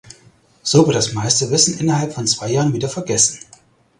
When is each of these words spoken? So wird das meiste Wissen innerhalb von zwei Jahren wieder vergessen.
So 0.63 0.87
wird 0.87 0.95
das 0.97 1.13
meiste 1.13 1.51
Wissen 1.51 1.77
innerhalb 1.79 2.11
von 2.15 2.25
zwei 2.25 2.51
Jahren 2.53 2.73
wieder 2.73 2.89
vergessen. 2.89 3.37